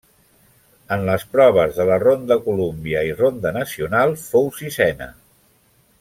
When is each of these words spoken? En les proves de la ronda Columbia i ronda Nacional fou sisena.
En 0.95 1.03
les 1.09 1.25
proves 1.33 1.75
de 1.81 1.85
la 1.91 1.99
ronda 2.05 2.37
Columbia 2.47 3.03
i 3.11 3.15
ronda 3.21 3.51
Nacional 3.61 4.15
fou 4.27 4.49
sisena. 4.61 5.11